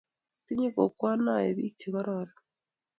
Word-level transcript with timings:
tinyei 0.45 0.73
kokwenoe 0.75 1.49
biik 1.57 1.73
che 1.79 1.87
kororon 1.93 2.29